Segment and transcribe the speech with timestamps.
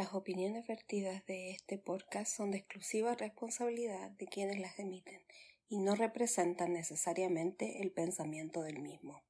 [0.00, 5.20] Las opiniones vertidas de este podcast son de exclusiva responsabilidad de quienes las emiten
[5.68, 9.22] y no representan necesariamente el pensamiento del mismo.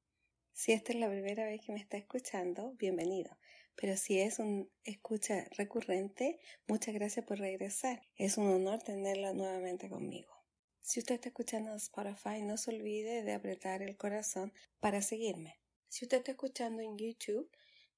[0.53, 3.37] Si esta es la primera vez que me está escuchando, bienvenido.
[3.75, 8.01] Pero si es un escucha recurrente, muchas gracias por regresar.
[8.15, 10.31] Es un honor tenerla nuevamente conmigo.
[10.79, 15.59] Si usted está escuchando Spotify, no se olvide de apretar el corazón para seguirme.
[15.89, 17.51] Si usted está escuchando en YouTube,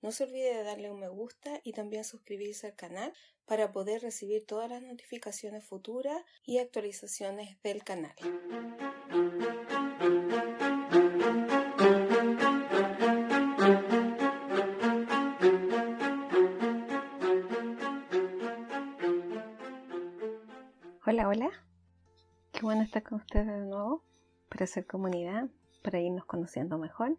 [0.03, 3.13] no se olvide de darle un me gusta y también suscribirse al canal
[3.45, 8.13] para poder recibir todas las notificaciones futuras y actualizaciones del canal.
[21.05, 21.49] Hola, hola.
[22.51, 24.03] Qué bueno estar con ustedes de nuevo
[24.49, 25.47] para hacer comunidad,
[25.81, 27.17] para irnos conociendo mejor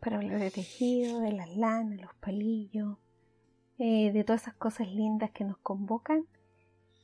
[0.00, 2.98] para hablar de tejido, de las lanas, los palillos,
[3.78, 6.26] eh, de todas esas cosas lindas que nos convocan.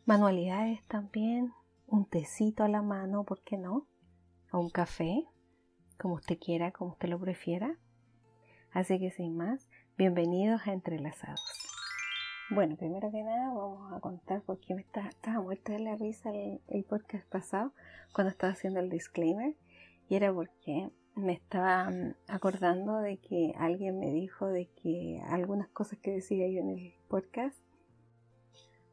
[0.07, 1.53] Manualidades también,
[1.87, 3.87] un tecito a la mano, ¿por qué no?
[4.53, 5.27] O un café,
[5.99, 7.79] como usted quiera, como usted lo prefiera.
[8.73, 11.41] Así que sin más, bienvenidos a Entrelazados.
[12.51, 15.97] Bueno, primero que nada vamos a contar por qué me estaba, estaba muerta de la
[15.97, 17.73] risa el, el podcast pasado
[18.13, 19.57] cuando estaba haciendo el disclaimer
[20.09, 25.69] y era porque me estaba mm, acordando de que alguien me dijo de que algunas
[25.69, 27.57] cosas que decía yo en el podcast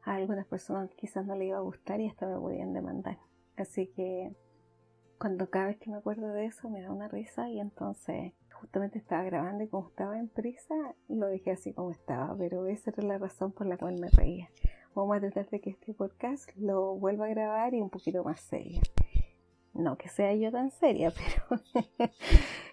[0.04, 3.18] a algunas personas quizás no le iba a gustar y hasta me podían demandar.
[3.56, 4.32] Así que
[5.18, 8.98] cuando cada vez que me acuerdo de eso me da una risa y entonces justamente
[8.98, 10.74] estaba grabando y como estaba en prisa
[11.08, 14.48] lo dejé así como estaba, pero esa era la razón por la cual me reía.
[14.94, 18.40] Vamos a tratar de que este podcast lo vuelva a grabar y un poquito más
[18.40, 18.80] serio
[19.74, 21.12] no que sea yo tan seria,
[21.48, 21.62] pero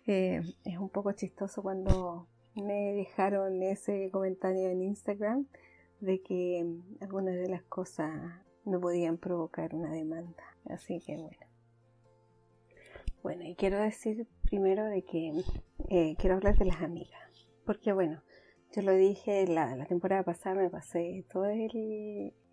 [0.08, 5.48] eh, es un poco chistoso cuando me dejaron ese comentario en Instagram
[6.02, 6.66] de que
[7.02, 8.12] algunas de las cosas
[8.66, 10.44] no podían provocar una demanda.
[10.66, 11.46] Así que bueno.
[13.22, 15.34] Bueno, y quiero decir primero de que
[15.90, 17.20] eh, quiero hablar de las amigas.
[17.66, 18.22] Porque bueno,
[18.72, 21.52] yo lo dije la, la temporada pasada, me pasé toda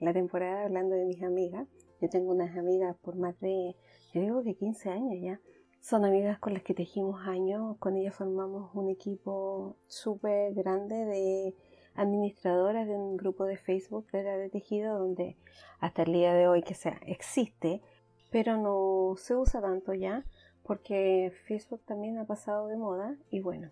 [0.00, 1.68] la temporada hablando de mis amigas.
[2.00, 3.76] Yo tengo unas amigas por más de
[4.16, 5.40] yo digo que 15 años ya.
[5.80, 11.54] Son amigas con las que tejimos años, con ellas formamos un equipo súper grande de
[11.94, 15.36] administradoras de un grupo de Facebook de, de tejido donde
[15.78, 17.82] hasta el día de hoy que sea existe,
[18.30, 20.24] pero no se usa tanto ya
[20.62, 23.70] porque Facebook también ha pasado de moda y bueno,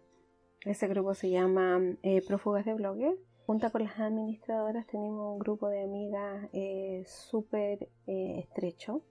[0.64, 3.18] ese grupo se llama eh, Prófugas de Blogger.
[3.46, 9.02] Junto con las administradoras tenemos un grupo de amigas eh, súper eh, estrecho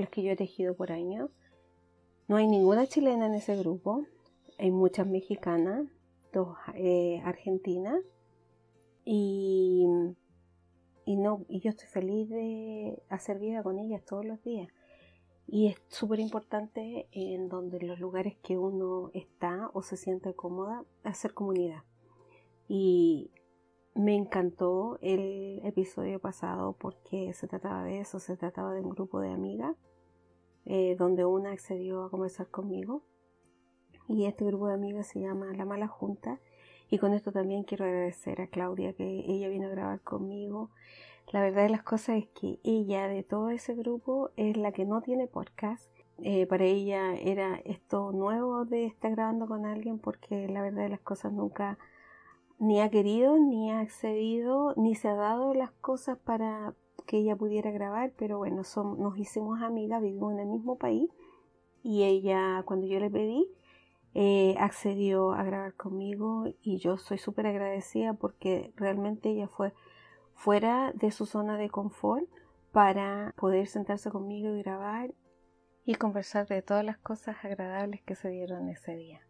[0.00, 1.30] los que yo he tejido por años.
[2.28, 4.04] No hay ninguna chilena en ese grupo,
[4.58, 5.86] hay muchas mexicanas,
[6.32, 8.00] dos eh, argentinas
[9.04, 9.86] y,
[11.04, 14.68] y, no, y yo estoy feliz de hacer vida con ellas todos los días.
[15.48, 20.84] Y es súper importante en donde los lugares que uno está o se siente cómoda,
[21.04, 21.84] hacer comunidad.
[22.66, 23.30] Y
[23.96, 29.20] me encantó el episodio pasado porque se trataba de eso, se trataba de un grupo
[29.20, 29.74] de amigas
[30.66, 33.02] eh, donde una accedió a conversar conmigo
[34.06, 36.38] y este grupo de amigas se llama La Mala Junta
[36.90, 40.70] y con esto también quiero agradecer a Claudia que ella vino a grabar conmigo.
[41.32, 44.84] La verdad de las cosas es que ella de todo ese grupo es la que
[44.84, 45.90] no tiene podcast.
[46.18, 50.90] Eh, para ella era esto nuevo de estar grabando con alguien porque la verdad de
[50.90, 51.78] las cosas nunca
[52.58, 56.74] ni ha querido, ni ha accedido, ni se ha dado las cosas para
[57.06, 61.10] que ella pudiera grabar, pero bueno, nos hicimos amigas, vivimos en el mismo país
[61.82, 63.48] y ella, cuando yo le pedí,
[64.14, 69.74] eh, accedió a grabar conmigo y yo soy súper agradecida porque realmente ella fue
[70.34, 72.24] fuera de su zona de confort
[72.72, 75.14] para poder sentarse conmigo y grabar
[75.84, 79.20] y conversar de todas las cosas agradables que se dieron ese día.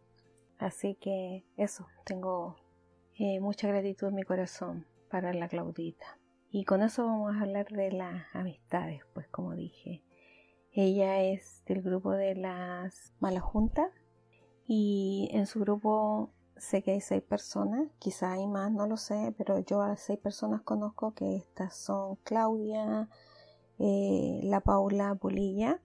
[0.59, 2.57] Así que eso, tengo
[3.19, 6.19] eh, mucha gratitud en mi corazón para la Claudita.
[6.51, 10.03] Y con eso vamos a hablar de las amistades, pues como dije.
[10.73, 13.91] Ella es del grupo de las Malajuntas
[14.67, 19.35] y en su grupo sé que hay seis personas, quizá hay más, no lo sé,
[19.39, 23.09] pero yo a seis personas conozco que estas son Claudia,
[23.79, 25.81] eh, la Paula Polilla,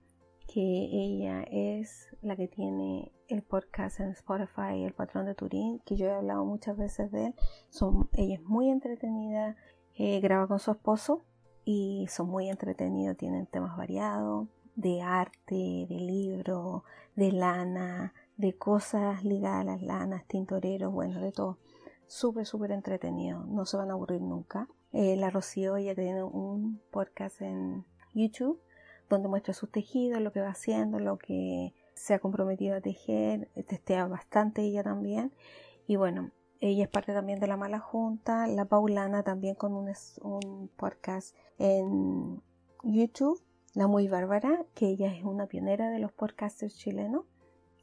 [0.53, 5.95] que ella es la que tiene el podcast en Spotify, El Patrón de Turín, que
[5.95, 7.35] yo he hablado muchas veces de él.
[7.69, 9.55] Son, ella es muy entretenida,
[9.95, 11.23] eh, graba con su esposo
[11.63, 16.83] y son muy entretenidos, tienen temas variados de arte, de libro,
[17.15, 21.59] de lana, de cosas ligadas a las lanas, tintoreros, bueno, de todo.
[22.07, 23.45] súper, súper entretenido.
[23.45, 24.67] No se van a aburrir nunca.
[24.91, 28.59] Eh, la Rocío ella tiene un podcast en YouTube
[29.15, 33.49] donde muestra sus tejidos, lo que va haciendo, lo que se ha comprometido a tejer,
[33.67, 35.31] testea bastante ella también.
[35.87, 40.69] Y bueno, ella es parte también de la Mala Junta, la Paulana también con un,
[40.77, 42.41] podcast en
[42.83, 43.41] YouTube,
[43.73, 47.25] la Muy Bárbara, que ella es una pionera de los podcasters chilenos,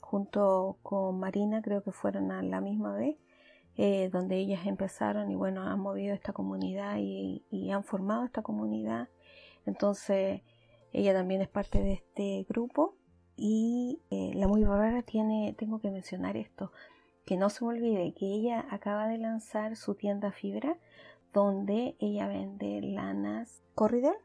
[0.00, 3.16] junto con Marina creo que fueron a la misma vez.
[3.80, 9.08] Eh, donde ellas empezaron y bueno, han movido esta comunidad y, han formado esta comunidad.
[9.66, 10.42] Entonces,
[10.92, 12.96] ella también es parte de este grupo
[13.36, 16.72] y eh, la muy bárbara tiene, tengo que mencionar esto,
[17.24, 20.76] que no se me olvide que ella acaba de lanzar su tienda fibra
[21.32, 24.16] donde ella vende lanas Corridor,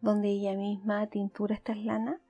[0.00, 2.20] donde ella misma tintura estas lanas.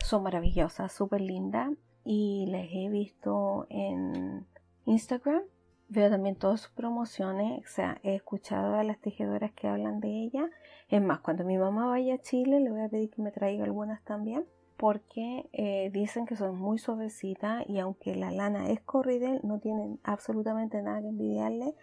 [0.00, 1.70] Son maravillosas, súper lindas
[2.04, 4.46] y les he visto en
[4.86, 5.42] Instagram
[5.90, 10.08] Veo también todas sus promociones, o sea, he escuchado a las tejedoras que hablan de
[10.08, 10.50] ella.
[10.90, 13.64] Es más, cuando mi mamá vaya a Chile, le voy a pedir que me traiga
[13.64, 14.44] algunas también,
[14.76, 19.98] porque eh, dicen que son muy suavecitas y aunque la lana es corridel, no tienen
[20.02, 21.74] absolutamente nada que envidiarle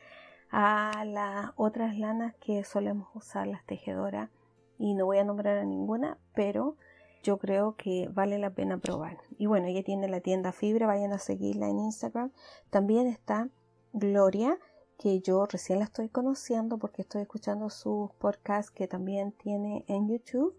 [0.51, 4.29] a las otras lanas que solemos usar las tejedoras.
[4.77, 6.77] Y no voy a nombrar a ninguna, pero
[7.23, 9.17] yo creo que vale la pena probar.
[9.39, 12.31] Y bueno, ella tiene la tienda Fibra, vayan a seguirla en Instagram.
[12.69, 13.49] También está
[13.97, 14.59] Gloria,
[14.97, 20.09] que yo recién la estoy conociendo porque estoy escuchando sus podcasts que también tiene en
[20.09, 20.53] YouTube.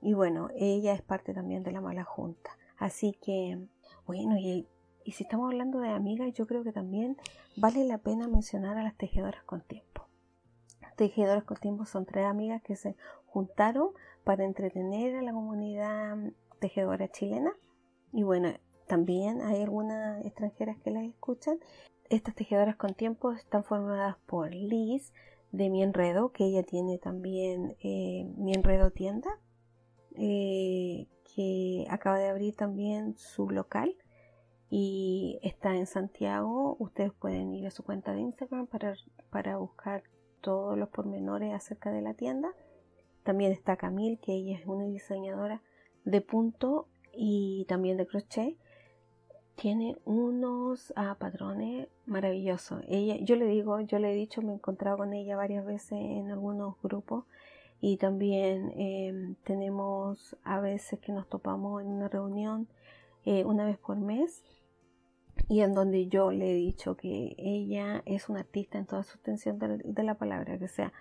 [0.00, 2.56] Y bueno, ella es parte también de la mala junta.
[2.78, 3.58] Así que,
[4.06, 4.68] bueno, y,
[5.04, 7.16] si estamos hablando de amigas, yo creo que también
[7.56, 10.06] vale la pena mencionar a las tejedoras con tiempo.
[10.94, 12.94] Tejedoras con tiempo son tres amigas que se
[13.26, 13.88] juntaron
[14.22, 16.18] para entretener a la comunidad
[16.60, 17.52] tejedora chilena.
[18.12, 18.50] Y bueno,
[18.86, 21.58] también hay algunas extranjeras que las escuchan
[22.10, 25.12] estas tejedoras con tiempo están formadas por Liz
[25.52, 29.30] de Mi Enredo, que ella tiene también eh, Mi Enredo tienda,
[30.16, 33.94] eh, que acaba de abrir también su local
[34.70, 36.76] y está en Santiago.
[36.78, 38.94] Ustedes pueden ir a su cuenta de Instagram para,
[39.30, 40.02] para buscar
[40.40, 42.48] todos los pormenores acerca de la tienda.
[43.22, 45.62] También está Camille, que ella es una diseñadora
[46.04, 48.56] de punto y también de crochet
[49.56, 52.82] tiene unos ah, patrones maravillosos.
[52.88, 55.92] Ella, yo le digo, yo le he dicho, me he encontrado con ella varias veces
[55.92, 57.24] en algunos grupos
[57.80, 62.68] y también em, tenemos a veces que nos topamos en una reunión
[63.24, 64.42] eh, una vez por mes
[65.48, 69.14] y en donde yo le he dicho que ella es una artista en toda su
[69.14, 70.92] extensión de, la palabra, que sea,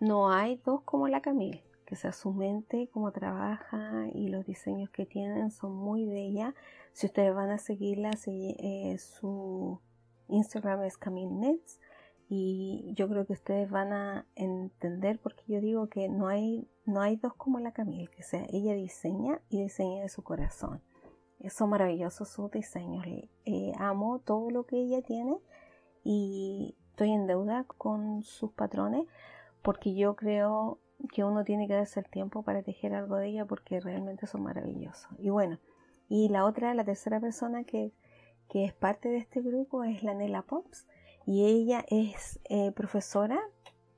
[0.00, 4.90] no hay dos como la Camille que sea su mente, cómo trabaja y los diseños
[4.90, 6.54] que tienen son muy de ella.
[6.92, 9.80] Si ustedes van a seguirla, eh, su
[10.28, 11.60] Instagram es Camille
[12.28, 17.00] y yo creo que ustedes van a entender porque yo digo que no hay, no
[17.00, 20.80] hay dos como la Camille, que sea ella diseña y diseña de su corazón.
[21.50, 23.04] Son maravillosos sus diseños.
[23.44, 25.36] Eh, amo todo lo que ella tiene
[26.02, 29.06] y estoy en deuda con sus patrones
[29.60, 30.78] porque yo creo
[31.12, 34.42] que uno tiene que darse el tiempo para tejer algo de ella porque realmente son
[34.42, 35.08] maravillosos.
[35.18, 35.58] Y bueno,
[36.08, 37.92] y la otra, la tercera persona que,
[38.52, 40.86] es parte de este grupo es la Nela Pops
[41.26, 43.40] y ella es eh, profesora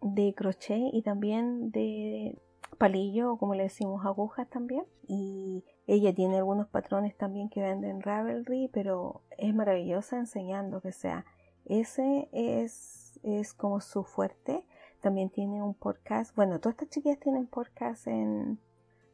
[0.00, 2.38] de crochet y también de
[2.78, 8.00] palillo o como le decimos agujas también y ella tiene algunos patrones también que venden
[8.00, 11.26] Ravelry pero es maravillosa enseñando que sea
[11.66, 14.64] ese es, es como su fuerte
[15.00, 16.34] también tiene un podcast.
[16.34, 18.58] Bueno, todas estas chicas tienen podcast en,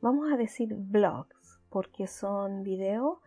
[0.01, 3.19] vamos a decir, vlogs, porque son videos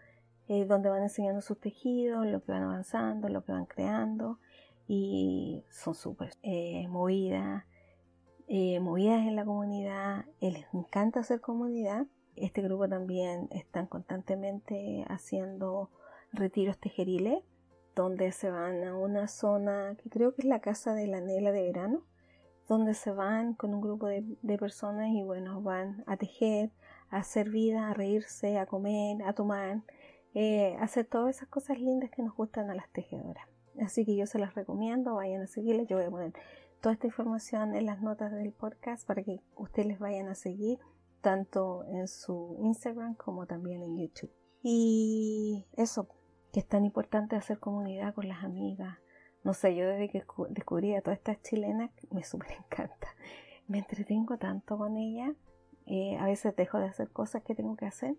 [0.48, 4.40] eh, donde van enseñando sus tejidos, lo que van avanzando, lo que van creando.
[4.88, 7.66] Y son súper eh, movidas,
[8.48, 10.26] eh, movidas en la comunidad.
[10.42, 12.06] Les encanta hacer comunidad.
[12.36, 15.90] Este grupo también están constantemente haciendo
[16.32, 17.44] retiros tejeriles
[17.96, 21.52] donde se van a una zona que creo que es la casa de la Nela
[21.52, 22.04] de verano
[22.68, 24.24] donde se van con un grupo de,
[24.58, 26.72] personas y bueno, van a tejer,
[27.10, 29.82] a hacer vida, a reírse, a comer, a tomar,
[30.34, 33.46] eh, hacer todas esas cosas lindas que nos gustan a las tejedoras.
[33.82, 35.88] Así que yo se las recomiendo, vayan a seguirles.
[35.88, 36.34] Yo voy a poner
[36.82, 40.80] toda esta información en las notas del podcast para que ustedes les vayan a seguir
[41.22, 44.32] tanto en su Instagram como también en YouTube.
[44.62, 46.08] Y eso,
[46.54, 48.98] que es tan importante hacer comunidad con las amigas,
[49.46, 53.08] no sé, yo desde que descubrí a todas estas chilenas me súper encanta.
[53.68, 55.36] Me entretengo tanto con ellas.
[55.86, 58.16] Eh, a veces dejo de hacer cosas que tengo que hacer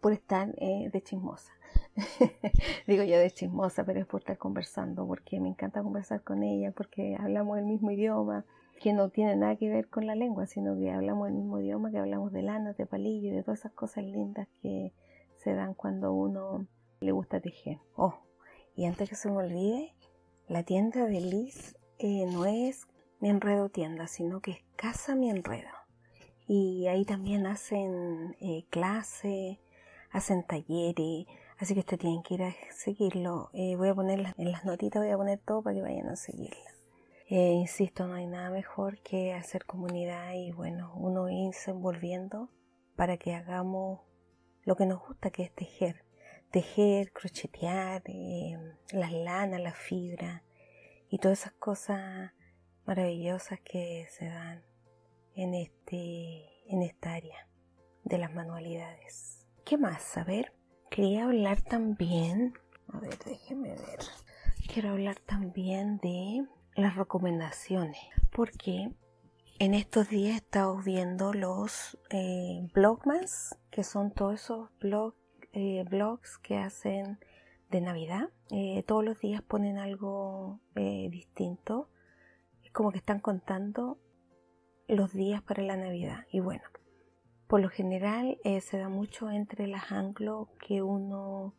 [0.00, 1.52] por estar eh, de chismosa.
[2.86, 6.72] Digo yo de chismosa, pero es por estar conversando, porque me encanta conversar con ella,
[6.72, 8.46] porque hablamos el mismo idioma,
[8.80, 11.90] que no tiene nada que ver con la lengua, sino que hablamos el mismo idioma,
[11.90, 14.94] que hablamos de lana, de palillo y de todas esas cosas lindas que
[15.36, 16.66] se dan cuando uno
[17.00, 17.78] le gusta tejer.
[17.94, 18.14] Oh,
[18.74, 19.94] y antes que se me olvide,
[20.50, 22.88] la tienda de Liz eh, no es
[23.20, 25.70] mi enredo tienda, sino que es Casa Mi Enredo.
[26.48, 29.58] Y ahí también hacen eh, clases,
[30.10, 31.26] hacen talleres,
[31.56, 33.50] así que ustedes tienen que ir a seguirlo.
[33.52, 36.16] Eh, voy a poner en las notitas, voy a poner todo para que vayan a
[36.16, 36.70] seguirla.
[37.28, 42.48] Eh, insisto, no hay nada mejor que hacer comunidad y bueno, uno irse envolviendo
[42.96, 44.00] para que hagamos
[44.64, 46.04] lo que nos gusta, que es tejer.
[46.50, 48.58] Tejer, crochetear, eh,
[48.92, 50.42] las lanas, la fibra
[51.08, 52.32] y todas esas cosas
[52.86, 54.64] maravillosas que se dan
[55.34, 57.48] en, este, en esta área
[58.04, 59.46] de las manualidades.
[59.64, 60.16] ¿Qué más?
[60.16, 60.52] A ver,
[60.90, 62.54] quería hablar también,
[62.88, 64.00] a ver, déjenme ver,
[64.72, 68.02] quiero hablar también de las recomendaciones,
[68.32, 68.90] porque
[69.58, 72.66] en estos días he estado viendo los eh,
[73.70, 75.14] que son todos esos blog,
[75.52, 77.18] eh, blogs que hacen
[77.70, 78.30] de Navidad.
[78.50, 81.88] Eh, todos los días ponen algo distinto.
[82.64, 83.98] Es como que están contando
[84.88, 86.26] los días para la Navidad.
[86.32, 86.62] Y bueno,
[87.46, 91.54] por lo general se da mucho entre las anglo que uno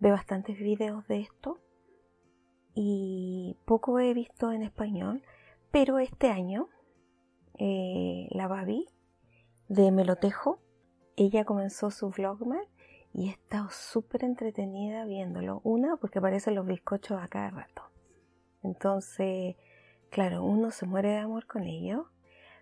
[0.00, 1.60] ve bastantes videos de esto
[2.74, 5.22] y poco he visto en español,
[5.70, 6.68] pero este año
[7.58, 8.88] eh, la Babi
[9.68, 10.58] de Melotejo,
[11.16, 12.66] ella comenzó su vlogmas
[13.14, 15.60] y he estado súper entretenida viéndolo.
[15.64, 17.82] Una, porque aparecen los bizcochos a cada rato.
[18.62, 19.56] Entonces,
[20.10, 22.06] claro, uno se muere de amor con ellos,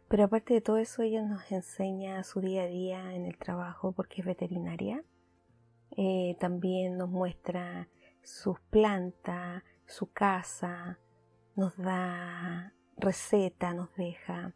[0.09, 3.93] pero aparte de todo eso, ella nos enseña su día a día en el trabajo
[3.93, 5.05] porque es veterinaria.
[5.97, 7.89] Eh, también nos muestra
[8.23, 10.99] sus plantas, su casa,
[11.55, 14.55] nos da receta, nos deja.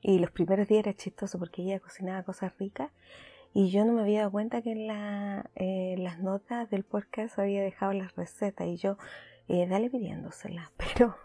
[0.00, 2.90] Y los primeros días era chistoso porque ella cocinaba cosas ricas
[3.54, 7.38] y yo no me había dado cuenta que en la, eh, las notas del podcast
[7.38, 8.98] había dejado las recetas y yo,
[9.48, 11.16] eh, dale pidiéndoselas, pero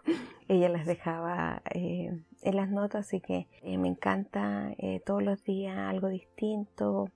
[0.48, 4.76] ella las dejaba eh, en las notas, así que me encanta
[5.06, 7.10] todos los días algo distinto.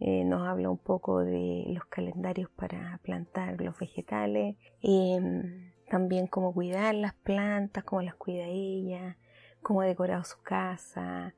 [0.00, 4.56] nos habla un poco de los calendarios para plantar los vegetales.
[5.90, 9.16] También cómo cuidar las plantas, cómo las cuida ella,
[9.62, 11.34] cómo ha decorado su casa,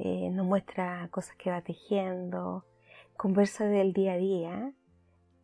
[0.00, 2.64] eh, nos muestra cosas que va tejiendo,
[3.16, 4.72] conversa del día a día,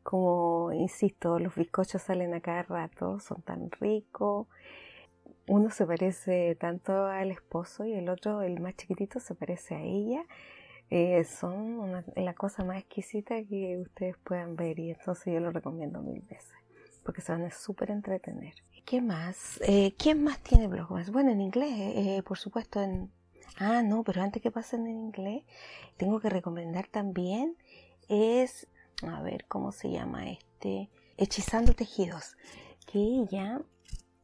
[0.02, 4.46] como insisto, los bizcochos salen a cada rato, son tan ricos.
[5.48, 9.82] Uno se parece tanto al esposo y el otro, el más chiquitito, se parece a
[9.82, 10.24] ella.
[10.90, 16.00] Eh, son la cosa más exquisita que ustedes puedan ver y entonces yo lo recomiendo
[16.00, 16.54] mil veces
[17.06, 18.54] porque se van a súper entretener.
[18.84, 19.60] ¿Qué más?
[19.66, 21.10] Eh, ¿Quién más tiene blogs?
[21.10, 22.82] Bueno, en inglés, eh, por supuesto.
[22.82, 23.10] En...
[23.58, 25.44] Ah, no, pero antes que pasen en inglés,
[25.96, 27.56] tengo que recomendar también
[28.08, 28.68] es,
[29.02, 30.90] a ver, ¿cómo se llama este?
[31.16, 32.36] Hechizando Tejidos,
[32.86, 33.62] que ella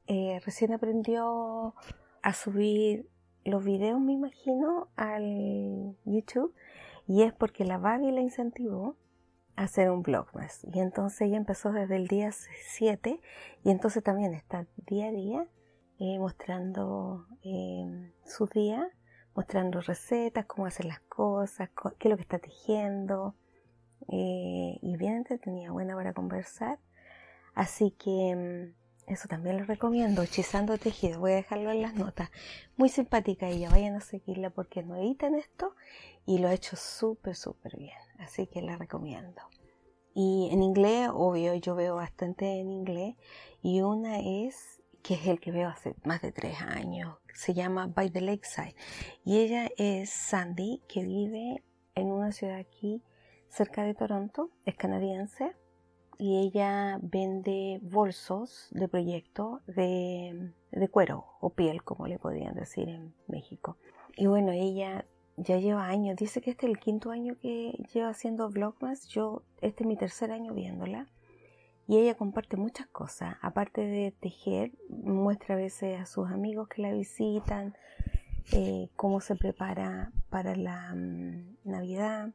[0.06, 1.74] eh, recién aprendió
[2.22, 3.08] a subir
[3.44, 6.54] los videos, me imagino, al YouTube,
[7.06, 8.96] y es porque la Babi la incentivó
[9.56, 10.64] hacer un blog más.
[10.72, 13.20] Y entonces ella empezó desde el día 7
[13.64, 15.46] y entonces también está día a día
[15.98, 18.90] eh, mostrando eh, su día,
[19.34, 23.34] mostrando recetas, cómo hacer las cosas, qué es lo que está tejiendo.
[24.08, 26.78] Eh, y bien entretenida, buena para conversar.
[27.54, 28.72] Así que
[29.06, 31.20] mm, eso también les recomiendo, Hechizando Tejido.
[31.20, 32.30] Voy a dejarlo en las notas.
[32.76, 35.74] Muy simpática ella, vayan a seguirla porque no editan esto
[36.26, 39.42] y lo ha hecho súper, súper bien así que la recomiendo.
[40.14, 43.16] Y en inglés, obvio, yo veo bastante en inglés
[43.62, 47.86] y una es, que es el que veo hace más de tres años, se llama
[47.86, 48.74] By the Lakeside
[49.24, 51.62] y ella es Sandy que vive
[51.94, 53.02] en una ciudad aquí
[53.48, 55.52] cerca de Toronto, es canadiense
[56.18, 62.88] y ella vende bolsos de proyecto de, de cuero o piel, como le podrían decir
[62.88, 63.76] en México.
[64.16, 65.04] Y bueno, ella
[65.36, 69.42] ya lleva años, dice que este es el quinto año que lleva haciendo vlogmas, yo
[69.60, 71.08] este es mi tercer año viéndola
[71.88, 76.82] y ella comparte muchas cosas, aparte de tejer, muestra a veces a sus amigos que
[76.82, 77.74] la visitan,
[78.52, 82.30] eh, cómo se prepara para la mm, Navidad,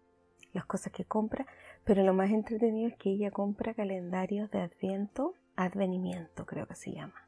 [0.54, 1.46] las cosas que compra,
[1.84, 6.92] pero lo más entretenido es que ella compra calendarios de Adviento, Advenimiento creo que se
[6.92, 7.28] llama,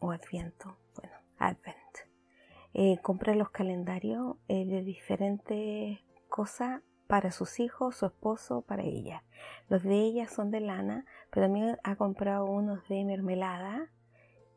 [0.00, 1.76] o Adviento, bueno, Advent.
[2.74, 5.98] Eh, compra los calendarios eh, de diferentes
[6.28, 9.24] cosas para sus hijos, su esposo, para ella.
[9.68, 13.90] Los de ella son de lana, pero también ha comprado unos de mermelada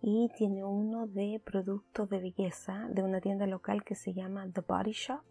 [0.02, 4.62] y tiene uno de productos de belleza de una tienda local que se llama The
[4.62, 5.24] Body Shop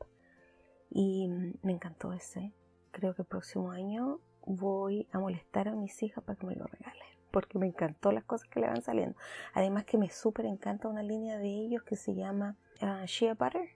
[0.90, 2.52] y mm, me encantó ese.
[2.92, 6.66] Creo que el próximo año voy a molestar a mis hijas para que me lo
[6.66, 9.16] regalen porque me encantó las cosas que le van saliendo.
[9.54, 13.70] Además que me súper encanta una línea de ellos que se llama uh, Shea Butter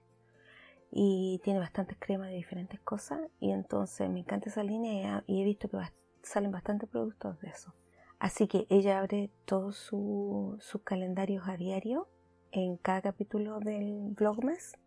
[0.90, 5.44] y tiene bastantes cremas de diferentes cosas y entonces me encanta esa línea y he
[5.44, 5.76] visto que
[6.24, 7.72] salen bastantes productos de eso.
[8.18, 12.08] Así que ella abre todos sus calendarios a diario
[12.52, 14.78] en cada capítulo del Vlogmas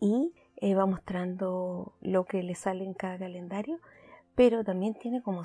[0.00, 3.80] y eh, va mostrando lo que le sale en cada calendario,
[4.34, 5.42] pero también tiene como,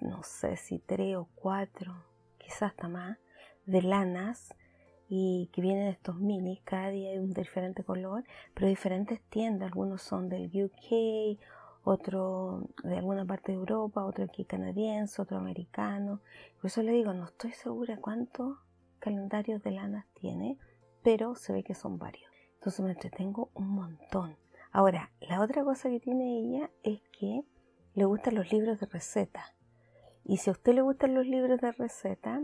[0.00, 1.94] no sé si tres o cuatro,
[2.38, 3.18] quizás hasta más,
[3.66, 4.54] de lanas
[5.08, 8.24] y que vienen estos minis, cada día hay un diferente color,
[8.54, 11.40] pero diferentes tiendas, algunos son del UK,
[11.84, 16.20] otro de alguna parte de Europa, otro aquí canadiense, otro americano.
[16.60, 18.58] Por eso le digo, no estoy segura cuántos
[18.98, 20.58] calendarios de lanas tiene,
[21.02, 22.30] pero se ve que son varios.
[22.54, 24.36] Entonces me entretengo un montón.
[24.72, 27.44] Ahora, la otra cosa que tiene ella es que
[27.94, 29.54] le gustan los libros de receta.
[30.24, 32.42] Y si a usted le gustan los libros de receta,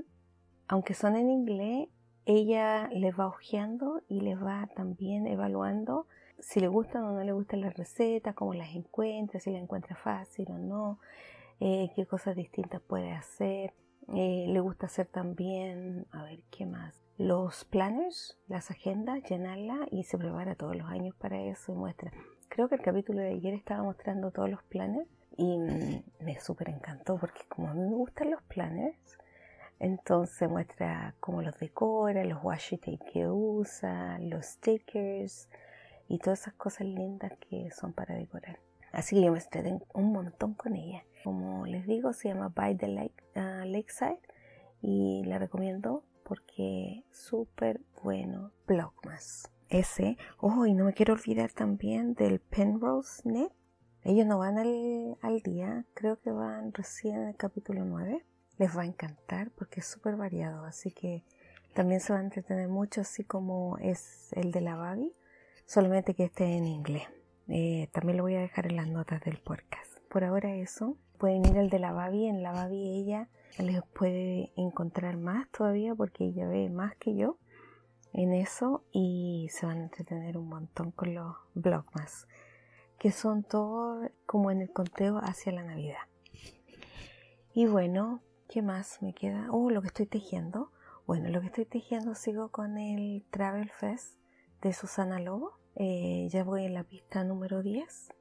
[0.68, 1.88] aunque son en inglés,
[2.26, 6.06] ella les va hojeando y les va también evaluando
[6.40, 9.96] si le gustan o no le gustan las recetas, cómo las encuentra, si la encuentra
[9.96, 10.98] fácil o no,
[11.60, 13.72] eh, qué cosas distintas puede hacer.
[14.14, 17.00] Eh, le gusta hacer también, a ver, ¿qué más?
[17.16, 22.10] Los planners, las agendas, llenarla y se prepara todos los años para eso y muestra.
[22.48, 25.58] Creo que el capítulo de ayer estaba mostrando todos los planners y
[26.20, 29.18] me súper encantó porque como a mí me gustan los planners,
[29.78, 35.48] entonces muestra cómo los decora, los washi tape que usa, los stickers,
[36.10, 38.58] y todas esas cosas lindas que son para decorar.
[38.90, 41.04] Así que yo me entretengo un montón con ella.
[41.22, 44.18] Como les digo, se llama By the Lake, uh, Lakeside
[44.82, 48.50] y la recomiendo porque súper bueno.
[48.66, 49.52] Blogmas.
[49.68, 50.16] Ese.
[50.38, 53.52] Oh, y no me quiero olvidar también del Penrose Net.
[54.02, 58.26] Ellos no van al, al día, creo que van recién en el capítulo 9.
[58.58, 61.22] Les va a encantar porque es súper variado, así que
[61.72, 65.14] también se va a entretener mucho, así como es el de la Babi
[65.70, 67.04] solamente que esté en inglés.
[67.46, 70.00] Eh, también lo voy a dejar en las notas del podcast.
[70.08, 70.96] Por ahora eso.
[71.16, 72.26] Pueden ir al de la Babi.
[72.26, 77.38] En la Babi ella les puede encontrar más todavía porque ella ve más que yo
[78.12, 82.26] en eso y se van a entretener un montón con los blogmas
[82.98, 86.02] que son todos como en el conteo hacia la Navidad.
[87.54, 89.46] Y bueno, ¿qué más me queda?
[89.52, 90.72] Oh, lo que estoy tejiendo.
[91.06, 94.18] Bueno, lo que estoy tejiendo sigo con el Travel Fest
[94.62, 95.59] de Susana Lobo.
[95.76, 98.12] Eh, ya voy en la pista número 10.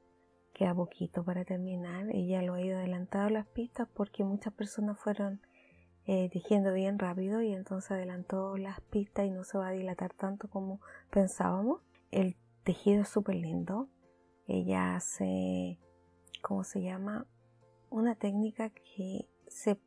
[0.52, 2.06] Queda poquito para terminar.
[2.10, 5.40] Ella lo ha ido adelantado las pistas porque muchas personas fueron
[6.06, 10.12] eh, tejiendo bien rápido y entonces adelantó las pistas y no se va a dilatar
[10.14, 11.82] tanto como pensábamos.
[12.10, 13.88] El tejido es súper lindo.
[14.46, 15.78] Ella hace,
[16.42, 17.26] ¿cómo se llama?
[17.90, 19.78] Una técnica que se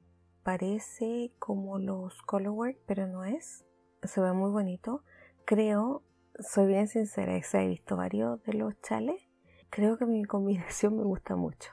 [0.43, 3.65] parece como los colorwork, pero no es.
[4.03, 5.03] Se ve muy bonito.
[5.45, 6.03] Creo
[6.39, 9.21] soy bien sincera, he visto varios de los chales.
[9.69, 11.71] Creo que mi combinación me gusta mucho.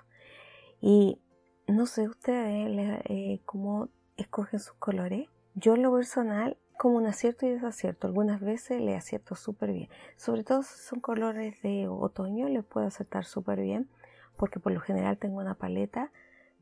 [0.80, 1.20] Y
[1.66, 5.28] no sé ustedes eh, cómo escogen sus colores.
[5.54, 9.88] Yo en lo personal, como un acierto y desacierto, algunas veces le acierto súper bien.
[10.16, 13.88] Sobre todo si son colores de otoño, les puedo acertar súper bien,
[14.36, 16.10] porque por lo general tengo una paleta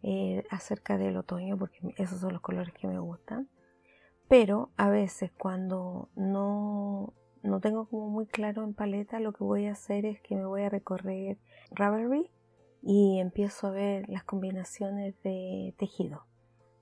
[0.02, 3.48] eh, acerca del otoño, porque esos son los colores que me gustan.
[4.28, 7.14] Pero a veces cuando no
[7.48, 10.44] no tengo como muy claro en paleta, lo que voy a hacer es que me
[10.44, 11.38] voy a recorrer
[11.70, 12.30] Ravelry
[12.82, 16.26] y empiezo a ver las combinaciones de tejido.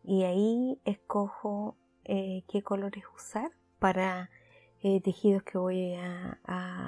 [0.05, 4.31] Y ahí escojo eh, qué colores usar para
[4.83, 6.39] eh, tejidos que voy a,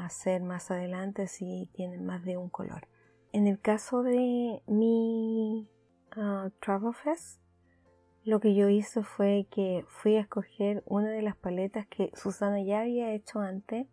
[0.04, 2.86] hacer más adelante si tienen más de un color.
[3.32, 5.68] En el caso de mi
[6.16, 7.40] uh, Travel Fest,
[8.28, 12.60] lo que yo hice fue que fui a escoger una de las paletas que Susana
[12.60, 13.86] ya había hecho antes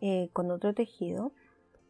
[0.00, 1.32] eh, con otro tejido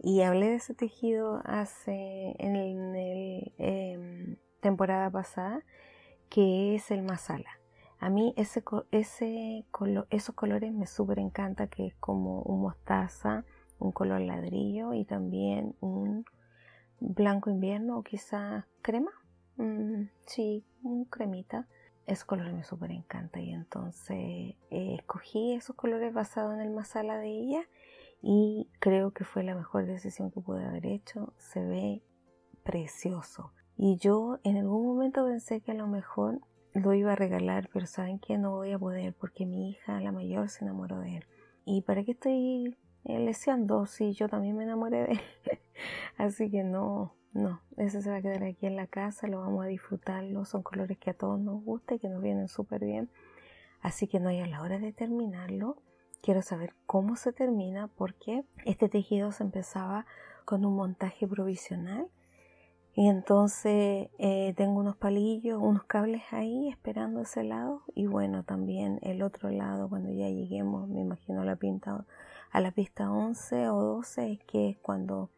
[0.02, 5.62] y hablé de ese tejido hace en el, em, temporada pasada
[6.30, 7.50] que es el masala.
[7.98, 9.66] A mí ese, ese
[10.08, 13.44] esos colores me súper encanta que es como un mostaza,
[13.78, 16.24] un color ladrillo y también un
[16.98, 19.10] blanco invierno o quizás crema.
[19.58, 21.66] Mm, sí, un cremita
[22.06, 24.56] esos colores me súper encanta y entonces eh,
[24.98, 27.62] escogí esos colores basados en el masala de ella
[28.22, 31.32] y creo que fue la mejor decisión que pude haber hecho.
[31.38, 32.02] Se ve
[32.62, 33.52] precioso.
[33.76, 36.40] Y yo en algún momento pensé que a lo mejor
[36.74, 40.12] lo iba a regalar, pero saben que no voy a poder porque mi hija, la
[40.12, 41.24] mayor, se enamoró de él.
[41.64, 45.20] ¿Y para qué estoy eh, leseando si yo también me enamoré de él?
[46.18, 49.64] Así que no, no, ese se va a quedar aquí en la casa, lo vamos
[49.64, 53.08] a disfrutarlo, son colores que a todos nos gusta y que nos vienen súper bien.
[53.80, 55.76] Así que no hay a la hora de terminarlo.
[56.22, 60.06] Quiero saber cómo se termina porque este tejido se empezaba
[60.44, 62.08] con un montaje provisional
[62.92, 68.98] y entonces eh, tengo unos palillos, unos cables ahí esperando ese lado y bueno también
[69.02, 72.04] el otro lado cuando ya lleguemos me imagino la, pinta,
[72.50, 75.30] a la pista 11 o 12 es que es cuando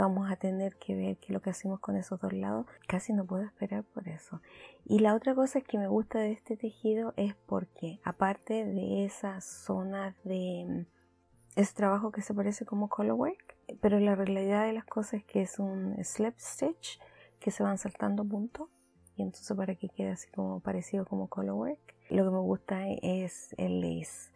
[0.00, 2.66] vamos a tener que ver qué es lo que hacemos con esos dos lados.
[2.86, 4.40] Casi no puedo esperar por eso.
[4.84, 9.40] Y la otra cosa que me gusta de este tejido es porque, aparte de esa
[9.40, 14.84] zona de mm, ese trabajo que se parece como colorwork, pero la realidad de las
[14.84, 16.98] cosas es que es un slip stitch
[17.38, 18.68] que se van saltando puntos
[19.16, 21.78] y entonces para que quede así como parecido como colorwork.
[22.08, 24.30] Lo que me gusta es el lace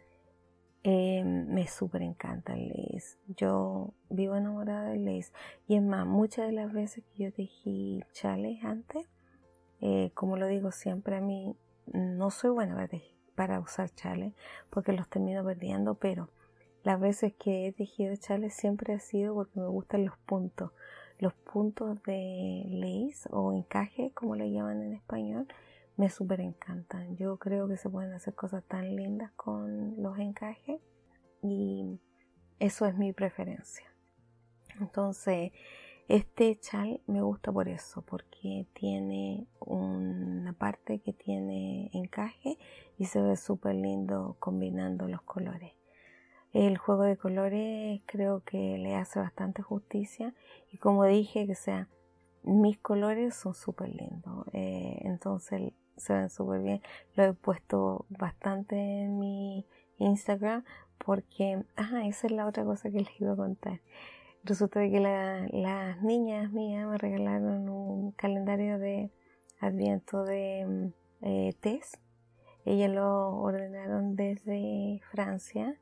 [0.87, 3.17] eh, me súper encanta lace.
[3.25, 5.31] Yo vivo enamorada del lace.
[5.67, 9.09] Y es más, muchas de las veces que yo tejí chales antes,
[9.81, 11.55] eh, como lo digo siempre, a mí
[11.87, 12.87] no soy buena
[13.33, 14.33] para, usar chales
[14.69, 16.29] porque los termino perdiendo, pero
[16.83, 20.71] las veces que he tejido chales siempre ha sido porque me gustan los puntos.
[21.17, 25.47] Los puntos de lace o encaje, como le llaman en español,
[25.97, 27.15] me súper encantan.
[27.17, 30.81] Yo creo que se pueden hacer cosas tan lindas con los encajes
[31.41, 31.99] y
[32.59, 33.85] eso es mi preferencia.
[34.79, 35.51] Entonces,
[36.07, 42.57] este chal me gusta por eso, porque tiene una parte que tiene encaje
[42.97, 45.73] y se ve súper lindo combinando los colores.
[46.53, 50.33] El juego de colores creo que le hace bastante justicia
[50.71, 51.89] y como dije, que sea,
[52.43, 54.45] mis colores son súper lindos.
[54.53, 56.81] Eh, entonces se ven súper bien.
[57.15, 59.65] Lo he puesto bastante en mi
[59.97, 60.63] Instagram
[60.97, 63.81] porque, ajá, esa es la otra cosa que les iba a contar.
[64.43, 69.09] Resulta que las niñas mías me regalaron un calendario de
[69.59, 71.55] adviento de mm, eh.
[72.65, 75.79] Ellas lo ordenaron desde Francia.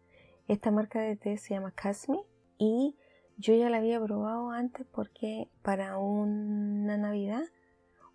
[0.48, 2.22] Esta marca de té se llama Casmi
[2.58, 2.96] y
[3.38, 7.44] yo ya la había probado antes porque para una Navidad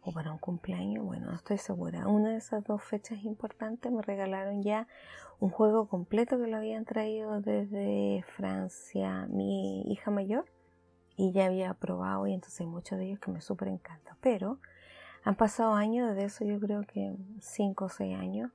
[0.08, 2.08] o para un cumpleaños, bueno, no estoy segura.
[2.08, 4.88] Una de esas dos fechas importantes me regalaron ya
[5.38, 10.46] un juego completo que lo habían traído desde Francia mi hija mayor
[11.16, 14.16] y ya había probado y entonces hay muchos de ellos que me súper encantan.
[14.22, 14.58] Pero
[15.24, 18.50] han pasado años, desde eso yo creo que 5 o 6 años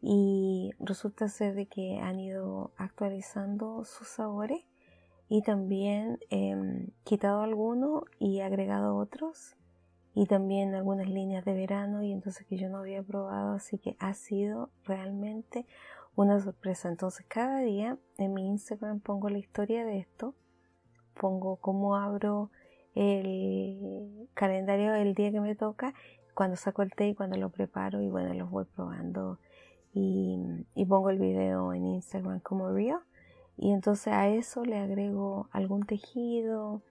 [0.00, 4.62] y resulta ser de que han ido actualizando sus sabores
[5.28, 9.56] y también eh, quitado algunos y agregado otros
[10.14, 13.96] y también algunas líneas de verano y entonces que yo no había probado, así que
[13.98, 15.66] ha sido realmente
[16.14, 16.88] una sorpresa.
[16.88, 20.34] Entonces cada día en mi Instagram pongo la historia de esto,
[21.20, 22.50] pongo cómo abro
[22.94, 25.94] el calendario del día que me toca,
[26.34, 29.38] cuando saco el té y cuando lo preparo y bueno, los voy probando
[29.92, 30.38] y,
[30.88, 33.02] pongo el video en Instagram como Rio
[33.56, 36.82] y entonces a eso le agrego algún tejido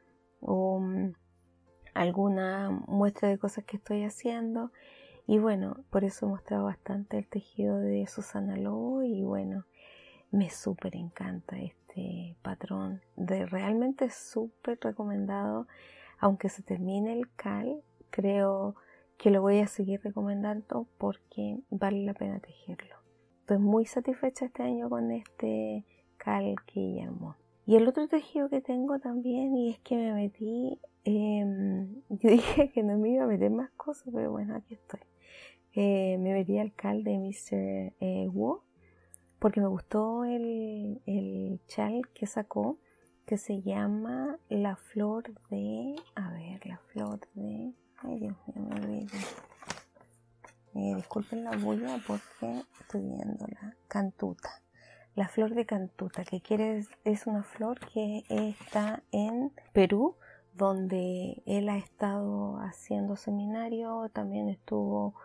[0.41, 1.11] mm,
[1.93, 4.71] alguna muestra de cosas que estoy haciendo.
[5.25, 9.65] Y bueno, por eso he mostrado bastante el tejido de Susana Lobo y bueno,
[10.31, 13.01] me súper encanta este patrón.
[13.15, 15.67] De realmente súper recomendado.
[16.19, 18.75] Aunque se termine el cal, creo
[19.17, 22.95] que lo voy a seguir recomendando porque vale la pena tejerlo.
[23.41, 25.85] Estoy muy satisfecha este año con este
[26.17, 27.35] cal Guillermo.
[27.65, 32.71] Y el otro tejido que tengo también, y es que me metí Em, yo dije
[32.71, 35.01] que no me iba a meter más cosas, pero bueno, aquí estoy.
[35.73, 37.93] Eh, me metí al cal de Mr.
[37.99, 38.61] Eh, Wu
[39.39, 42.77] porque me gustó el, el chal que sacó
[43.25, 45.95] que se llama La Flor de...
[46.15, 47.73] A ver, La Flor de...
[47.97, 49.07] Ay Dios mío, me olvidé.
[50.75, 54.61] Eh, disculpen la bulla porque estoy viendo la cantuta.
[55.15, 60.15] La flor de cantuta, que quiere es una flor que está en Perú,
[60.55, 65.15] donde él ha estado haciendo seminario, también estuvo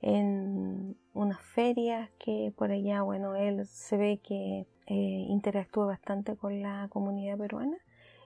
[0.00, 4.94] en unas ferias que por allá, bueno, él se ve que eh,
[5.28, 7.76] interactúa bastante con la comunidad peruana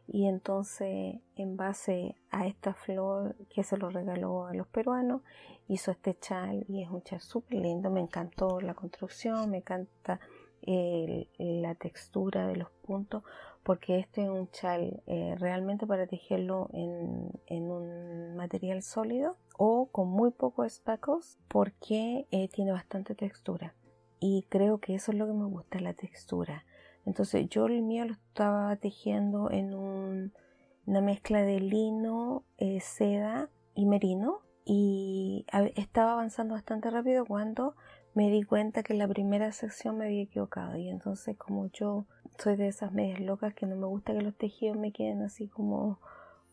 [0.06, 5.22] y entonces en base a esta flor que se lo regaló a los peruanos
[5.68, 10.20] hizo este chal y es un chal súper lindo, me encantó la construcción, me encanta
[10.64, 13.24] la textura de los puntos
[13.62, 19.86] porque este es un chal eh, realmente para tejerlo en, en, un material sólido o
[19.86, 23.74] con muy pocos speckles porque eh, tiene bastante textura
[24.18, 26.64] y creo que eso es lo que me gusta, la textura.
[27.04, 33.86] Entonces yo el mío lo estaba tejiendo en una mezcla de lino, eh, seda y
[33.86, 35.44] merino y
[35.74, 37.74] estaba avanzando bastante rápido cuando
[38.14, 42.06] me di cuenta que en la primera sección me había equivocado y entonces como yo
[42.38, 45.48] soy de esas medias locas que no me gusta que los tejidos me queden así
[45.48, 46.00] como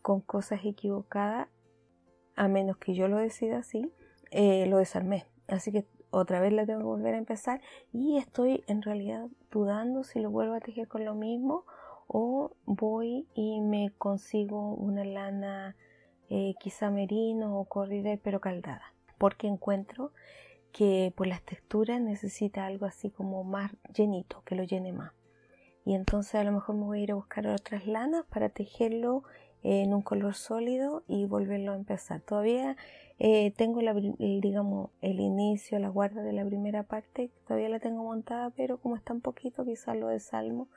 [0.02, 1.48] con cosas equivocadas
[2.36, 3.92] a menos que yo lo decida así
[4.30, 5.26] eh, lo desarmé.
[5.48, 7.60] Así que otra vez la tengo que volver a empezar
[7.92, 11.64] y estoy en realidad dudando si lo vuelvo a tejer con lo mismo
[12.06, 15.76] o voy y me consigo una lana
[16.28, 20.12] eh, quizá merino o corrider pero caldada porque encuentro
[20.72, 25.12] que por las texturas necesita algo así como más llenito, que lo llene más.
[25.84, 29.24] Y entonces a lo mejor me voy a ir a buscar otras lanas para tejerlo
[29.62, 32.20] en un color sólido y volverlo a empezar.
[32.20, 32.76] Todavía
[33.18, 33.80] eh, tengo
[34.18, 38.96] digamos el inicio, la guarda de la primera parte, todavía la tengo montada, pero como
[38.96, 40.68] está un poquito, quizás lo desalmo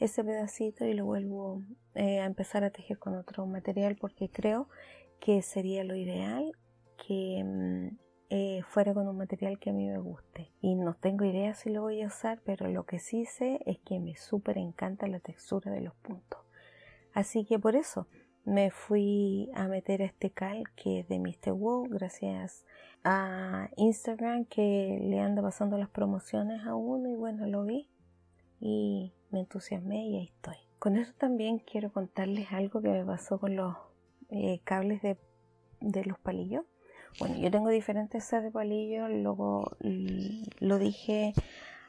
[0.00, 1.62] ese pedacito y lo vuelvo
[1.94, 4.68] eh, a empezar a tejer con otro material porque creo
[5.20, 6.52] que sería lo ideal
[7.06, 8.01] que mm,
[8.34, 10.50] eh, fuera con un material que a mí me guste.
[10.62, 13.78] Y no tengo idea si lo voy a usar, pero lo que sí sé es
[13.80, 16.40] que me súper encanta la textura de los puntos.
[17.12, 18.06] Así que por eso
[18.46, 21.52] me fui a meter a este cal que es de Mr.
[21.52, 22.64] Wow, gracias
[23.04, 27.90] a Instagram que le anda pasando las promociones a uno y bueno, lo vi
[28.60, 30.56] y me entusiasmé y ahí estoy.
[30.78, 33.76] Con eso también quiero contarles algo que me pasó con los
[34.30, 35.18] eh, cables de,
[35.82, 36.64] de los palillos.
[37.18, 41.34] Bueno, yo tengo diferentes sets de palillos, luego lo dije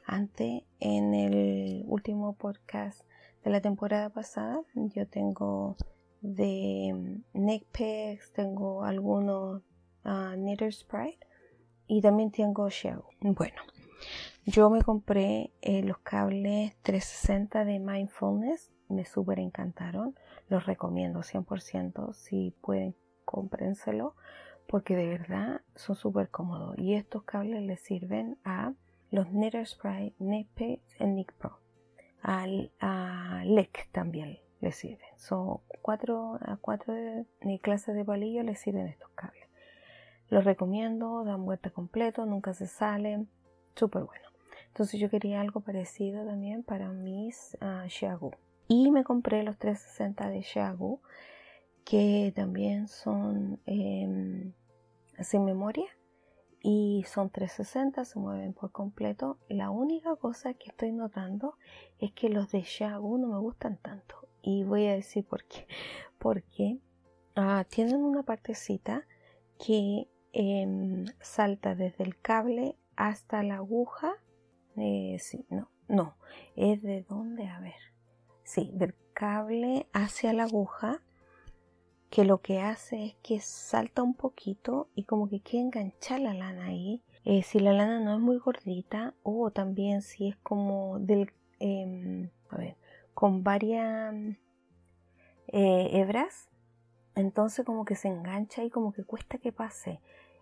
[0.05, 3.01] antes en el último podcast
[3.43, 4.61] de la temporada pasada.
[4.73, 5.77] Yo tengo
[6.21, 9.61] de neck pegs, tengo algunos
[10.03, 11.25] uh, knitter sprite
[11.87, 13.01] y también tengo shell.
[13.21, 13.61] Bueno,
[14.45, 20.15] yo me compré eh, los cables 360 de Mindfulness, me súper encantaron,
[20.49, 24.15] los recomiendo 100%, si pueden cómprenselo
[24.67, 28.73] porque de verdad son súper cómodos y estos cables les sirven a
[29.11, 31.59] los Knitter Sprite, Nipe y Nick Pro.
[32.21, 35.07] Al, a LEC también les sirven.
[35.17, 36.95] Son cuatro, cuatro
[37.61, 39.43] clases de palillo les sirven estos cables.
[40.29, 43.29] Los recomiendo, dan vuelta completo, nunca se salen,
[43.75, 44.29] súper bueno.
[44.67, 48.31] Entonces yo quería algo parecido también para mis uh,
[48.67, 50.99] Y me compré los 360 de Xiaogu
[51.83, 54.53] que también son em,
[55.19, 55.87] sin memoria
[56.61, 59.37] y son 360, se mueven por completo.
[59.49, 61.57] La única cosa que estoy notando
[61.99, 65.67] es que los de Xiaogu no me gustan tanto y voy a decir por qué.
[66.19, 66.79] Porque
[67.35, 69.05] ah, tienen una partecita
[69.59, 74.13] que em, salta desde el cable hasta la aguja.
[74.77, 76.15] Eh, sí, no, no,
[76.55, 77.75] es de dónde, a ver.
[78.45, 81.01] Sí, del cable hacia la aguja
[82.13, 86.35] que lo que hace es que salta un poquito y como que quiere enganchar la
[86.35, 87.01] lana ahí.
[87.25, 92.29] Eh, si la lana no es muy gordita o también si es como del, em,
[92.49, 92.77] a ver,
[93.15, 94.13] con varias
[95.47, 96.49] eh, hebras,
[97.15, 99.99] entonces como que se engancha y como que cuesta que pase.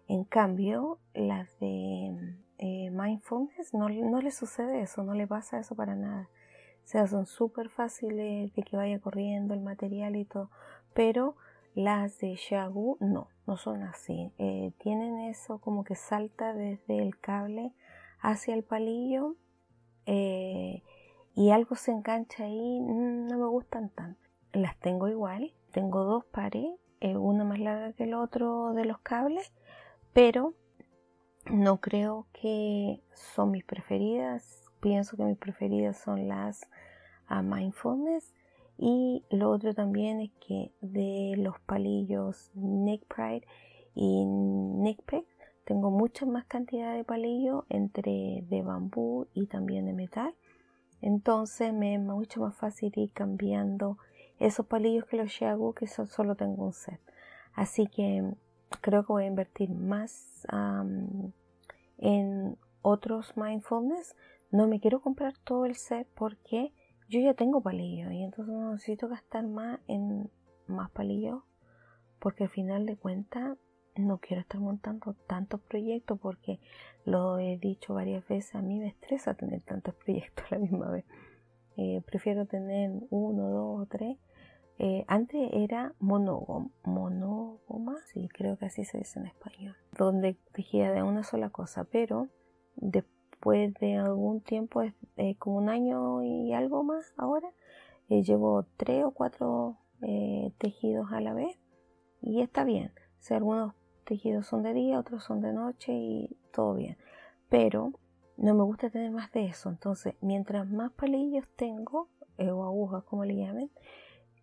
[0.09, 5.73] En cambio, las de eh, Mindfulness no, no le sucede eso, no le pasa eso
[5.75, 6.27] para nada.
[6.83, 10.49] O sea, son súper fáciles de que vaya corriendo el material y todo,
[10.93, 11.37] pero
[11.73, 14.31] las de Xiaogu no, no son así.
[14.37, 17.73] Eh, tienen eso como que salta desde el cable
[18.19, 19.35] hacia el palillo
[20.05, 20.83] eh,
[21.33, 22.79] y algo se engancha ahí.
[22.81, 24.19] Mm, no me gustan tanto.
[24.53, 25.53] Las tengo igual.
[25.71, 29.53] Tengo dos pares, eh, una más larga que el otro de los cables,
[30.11, 30.53] pero
[31.49, 34.69] no creo que son mis preferidas.
[34.81, 36.67] Pienso que mis preferidas son las
[37.27, 38.33] ah, Mindfulness
[38.83, 43.45] y lo otro también es que de los palillos Neck Pride
[43.93, 45.23] y Neck Peg
[45.65, 50.33] tengo mucha más cantidad de palillos entre de bambú y también de metal.
[50.99, 53.99] Entonces me es mucho más fácil ir cambiando
[54.39, 56.99] esos palillos que los hago que solo tengo un set.
[57.53, 58.33] Así que
[58.81, 60.47] creo que voy a invertir más
[61.99, 64.15] en otros mindfulness.
[64.49, 66.73] No me quiero comprar todo el set porque
[67.11, 70.31] yo ya tengo palillos y entonces no necesito gastar más en
[70.67, 71.43] más palillos
[72.19, 73.57] porque al final de cuentas
[73.97, 76.61] no quiero estar montando tantos proyectos porque
[77.03, 80.89] lo he dicho varias veces, a mí me estresa tener tantos proyectos a la misma
[80.89, 81.03] vez.
[81.75, 84.17] Eh, prefiero tener uno, dos o tres.
[84.79, 90.91] Eh, antes era monógoma, monógoma, sí, creo que así se dice en español, donde tejía
[90.91, 92.29] de una sola cosa, pero
[92.77, 97.49] después de algún tiempo, eh, como un año y algo más ahora,
[98.07, 99.77] llevo tres o cuatro
[100.57, 101.57] tejidos a la vez
[102.21, 102.91] y está bien.
[103.19, 103.73] Si algunos
[104.03, 106.97] tejidos son de día, otros son de noche y todo bien.
[107.49, 107.93] Pero
[108.37, 109.69] no me gusta tener más de eso.
[109.69, 113.69] Entonces, mientras más palillos tengo, eh, o agujas como le llamen,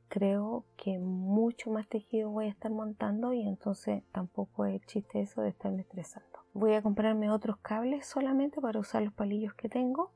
[0.08, 5.42] creo que mucho más tejido voy a estar montando y entonces tampoco es chiste eso
[5.42, 6.37] de estarme estresando.
[6.54, 10.12] Voy a comprarme otros cables solamente para usar los palillos que tengo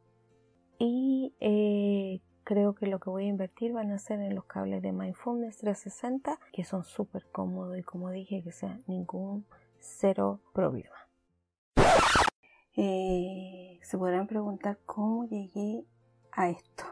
[0.79, 4.83] y eh, creo que lo que voy a invertir van a ser en los cables
[4.83, 9.47] de Mindfulness 360 que son súper cómodos y como dije que sea ningún
[9.79, 10.97] cero problema.
[12.75, 15.85] Eh, se podrán preguntar cómo llegué
[16.33, 16.85] a esto.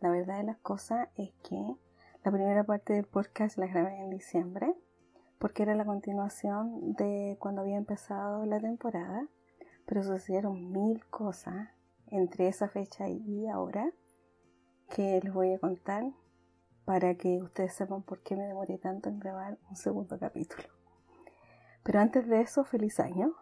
[0.00, 1.76] La verdad de las cosas es que
[2.24, 4.74] la primera parte del podcast la grabé en diciembre
[5.38, 9.28] porque era la continuación de cuando había empezado la temporada,
[9.86, 11.68] pero sucedieron mil cosas
[12.08, 13.92] entre esa fecha y ahora
[14.88, 16.04] que les voy a contar
[16.84, 20.68] para que ustedes sepan por qué me demoré tanto en grabar un segundo capítulo.
[21.82, 23.34] Pero antes de eso, feliz año.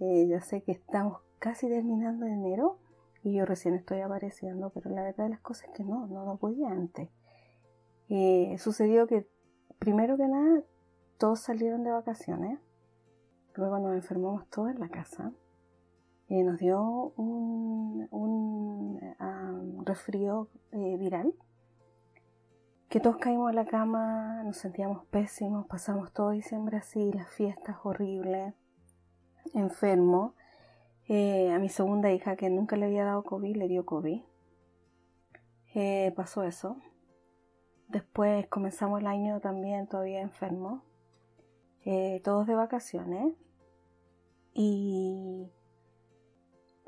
[0.00, 2.78] Eh, yo sé que estamos casi terminando enero
[3.22, 6.24] y yo recién estoy apareciendo, pero la verdad de las cosas es que no, no,
[6.24, 7.08] no podía antes.
[8.08, 9.28] Eh, sucedió que,
[9.78, 10.62] primero que nada,
[11.18, 12.58] todos salieron de vacaciones,
[13.54, 15.32] luego nos enfermamos todos en la casa,
[16.28, 21.34] y nos dio un, un resfrío eh, viral,
[22.88, 27.76] que todos caímos a la cama, nos sentíamos pésimos, pasamos todo diciembre así, las fiestas
[27.82, 28.54] horribles,
[29.54, 30.34] enfermo.
[31.08, 34.22] Eh, a mi segunda hija, que nunca le había dado COVID, le dio COVID.
[35.74, 36.78] Eh, pasó eso.
[37.88, 40.82] Después comenzamos el año también todavía enfermo.
[41.90, 43.32] Eh, todos de vacaciones.
[44.52, 45.48] Y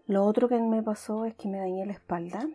[0.07, 2.47] lo otro que me pasó es que me dañé la espalda.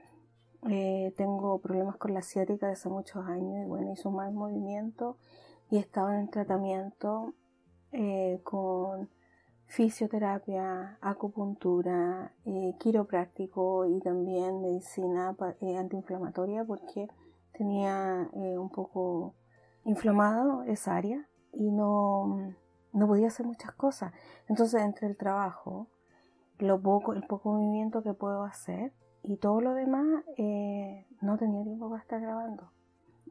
[1.17, 5.17] tengo problemas con la ciática desde hace muchos años y bueno, hizo mal movimiento
[5.71, 7.33] y estaba en tratamiento
[8.43, 9.09] con
[9.67, 17.07] fisioterapia, acupuntura, eh, quiropráctico y también medicina eh, antiinflamatoria porque
[17.51, 19.33] tenía eh, un poco
[19.83, 22.53] inflamado esa área y no,
[22.93, 24.13] no podía hacer muchas cosas.
[24.47, 25.87] Entonces entre el trabajo,
[26.59, 30.23] lo poco, el poco movimiento que puedo hacer y todo lo demás,
[31.21, 32.69] no tenía tiempo para estar grabando.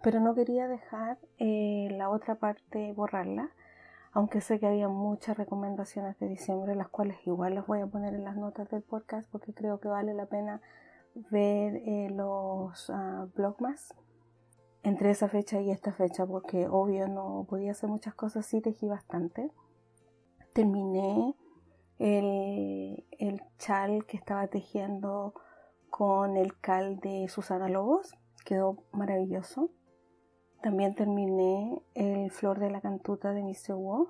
[0.03, 3.51] Pero no quería dejar la otra parte, borrarla
[4.15, 8.15] aunque sé que había muchas recomendaciones de diciembre, las cuales igual las voy a poner
[8.15, 10.61] en las notas del podcast porque creo que vale la pena
[11.31, 13.93] ver eh, los uh, blogmas
[14.85, 18.87] entre esa fecha y esta fecha porque obvio no podía hacer muchas cosas, sí tejí
[18.87, 19.51] bastante.
[20.53, 21.35] Terminé
[21.99, 25.35] el, el chal que estaba tejiendo
[25.89, 29.71] con el cal de Susana Lobos, quedó maravilloso.
[30.63, 33.75] También terminé el Flor de la Cantuta de Mr.
[33.75, 34.09] Wu.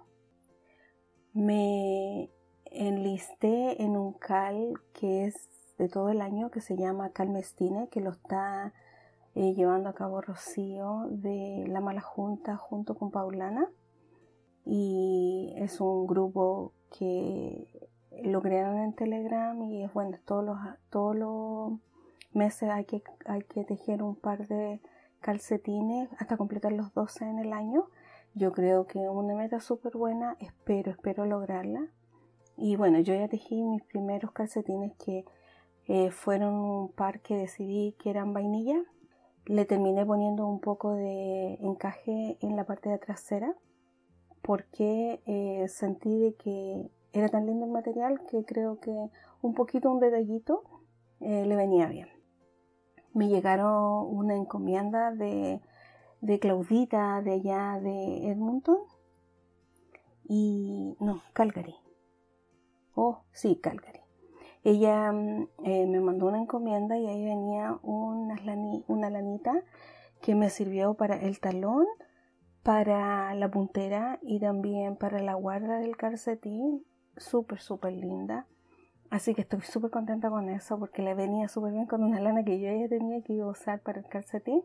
[1.33, 2.31] Me
[2.65, 8.01] enlisté en un cal que es de todo el año que se llama Calmestine, que
[8.01, 8.73] lo está
[9.35, 13.69] eh, llevando a cabo Rocío de La Mala Junta junto con Paulana.
[14.65, 17.69] Y es un grupo que
[18.23, 20.59] lo crearon en Telegram y es bueno, todos los,
[20.91, 21.73] todos los
[22.33, 24.81] meses hay que, hay que tejer un par de
[25.21, 27.87] calcetines hasta completar los 12 en el año.
[28.35, 31.89] Yo creo que es una meta súper buena, espero, espero lograrla.
[32.57, 35.25] Y bueno, yo ya tejí mis primeros calcetines que
[35.87, 38.83] eh, fueron un par que decidí que eran vainilla.
[39.47, 43.55] Le terminé poniendo un poco de encaje en la parte de trasera
[44.43, 49.11] porque eh, sentí de que era tan lindo el material que creo que
[49.43, 50.65] un poquito, un detallito
[51.21, 52.09] eh, le venía bien
[53.15, 55.61] me llegaron una encomienda de,
[56.41, 58.79] Claudita de allá de Edmonton
[60.27, 61.77] y no, Calgary.
[62.95, 64.01] Oh, sí, Calgary.
[64.65, 68.37] Ella mm, eh, me mandó una encomienda y ahí venía una,
[68.89, 69.63] una lanita
[70.21, 71.87] que me sirvió para el talón,
[72.63, 76.85] para la puntera y también para la guarda del calcetín.
[77.17, 78.47] Súper, súper linda.
[79.11, 82.43] Así que estoy súper contenta con eso porque le venía súper bien con una lana
[82.43, 84.63] que yo ya tenía que usar para el calcetín.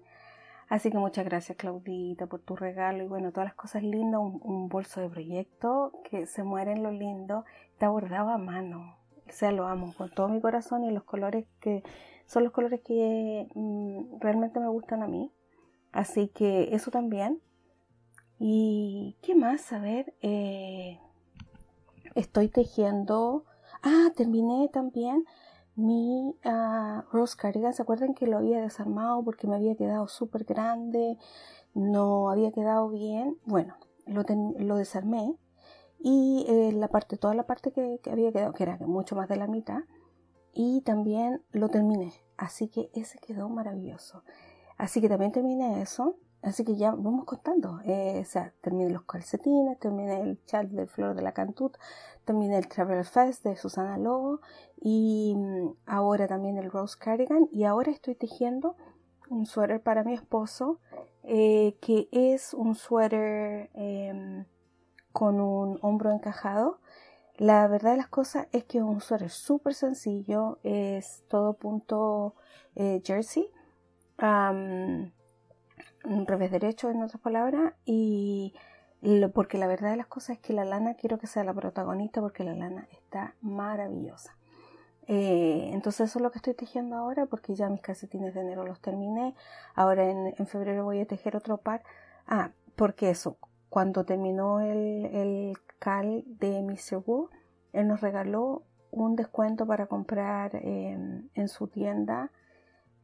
[0.69, 4.69] Así que muchas gracias Claudita por tu regalo y bueno, todas las cosas lindas, un,
[4.69, 8.98] bolso de proyecto que se muere en lo lindo, está bordado a mano.
[9.29, 11.83] O sea, lo amo con todo mi corazón y los colores que
[12.25, 15.31] son los colores que mm, realmente me gustan a mí.
[15.91, 17.41] Así que eso también.
[18.37, 19.73] ¿Y qué más?
[19.73, 20.99] A ver, eh,
[22.15, 23.45] estoy tejiendo.
[23.81, 25.25] Ah, terminé también
[25.75, 27.73] mi uh, rose cardigan.
[27.73, 31.17] ¿Se acuerdan que lo había desarmado porque me había quedado súper grande?
[31.73, 33.37] No había quedado bien.
[33.45, 33.75] Bueno,
[34.05, 34.23] lo,
[34.59, 35.35] lo desarmé
[35.99, 39.35] y eh, la parte, toda la parte que, había quedado, que era mucho más de
[39.35, 39.81] la mitad,
[40.53, 42.13] y también lo terminé.
[42.37, 44.23] Así que ese quedó maravilloso.
[44.77, 46.15] Así que también terminé eso.
[46.41, 47.81] Así que ya vamos contando.
[47.83, 51.77] Eh, o sea, terminé los calcetines, terminé el chat de Flor de la Cantut,
[52.23, 54.39] terminé el Travel Fest de Susana Lobo
[54.79, 57.49] y mm, ahora también el Rose Cardigan.
[57.51, 58.77] Y ahora estoy tejiendo
[59.29, 60.79] un suéter para mi esposo,
[61.23, 64.45] eh, que es un suéter em,
[65.19, 66.79] con un hombro encajado.
[67.35, 72.35] La verdad de las cosas es que es un suéter súper sencillo, es todo punto
[72.75, 73.51] eh, jersey,
[74.21, 75.11] um,
[76.25, 78.53] revés derecho en otras palabras, y
[79.33, 82.21] porque la verdad de las cosas es que la lana quiero que sea la protagonista
[82.21, 84.37] porque la lana está maravillosa.
[85.07, 88.65] Eh, entonces eso es lo que estoy tejiendo ahora porque ya mis calcetines de enero
[88.65, 89.35] los terminé.
[89.75, 91.83] Ahora en, en febrero voy a tejer otro par.
[92.25, 93.37] Ah, porque eso,
[93.69, 96.77] cuando terminó el, el cal de.
[97.05, 97.29] Wu,
[97.73, 102.31] él nos regaló un descuento para comprar em, en su tienda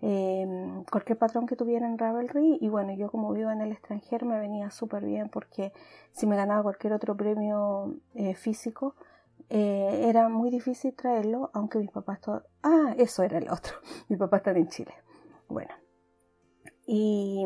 [0.02, 4.26] em, cualquier patrón que tuviera en Ravelry y bueno yo como vivo en el extranjero
[4.26, 5.72] me venía súper bien porque
[6.12, 8.96] si me ganaba cualquier otro premio eh, físico
[9.50, 12.44] eh, era muy difícil traerlo aunque mis papás todo...
[12.64, 13.76] ah eso era el otro
[14.10, 14.94] mi papá está en Chile
[15.48, 15.74] bueno
[16.88, 17.44] y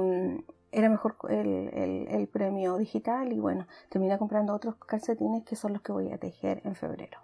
[0.71, 5.91] era mejor el, premio digital y bueno, terminé comprando otros calcetines que son los que
[5.91, 7.19] voy a tejer en febrero.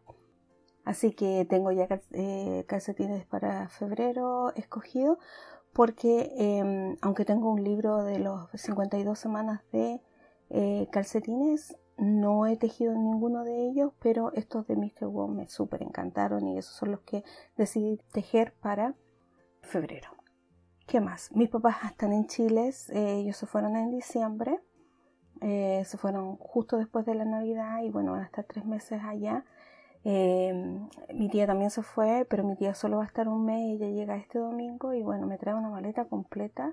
[0.83, 5.17] Así que tengo ya eh, calcetines para febrero escogido
[5.73, 10.01] porque em, aunque tengo un libro de los 52 semanas de
[10.49, 15.07] eh, calcetines, no he tejido ninguno de ellos, pero estos de Mr.
[15.07, 17.23] Wong me súper encantaron y esos son los que
[17.57, 18.95] decidí tejer para
[19.61, 20.09] febrero.
[20.85, 21.31] ¿Qué más?
[21.35, 24.59] Mis papás están en Chile, eh, ellos se fueron en diciembre,
[25.41, 29.01] eh, se fueron justo después de la Navidad y bueno, van a estar tres meses
[29.03, 29.43] allá.
[30.03, 33.81] Em, mi tía también se fue, pero mi tía solo va a estar un mes,
[33.81, 36.71] ella llega este domingo y bueno, me trae una maleta completa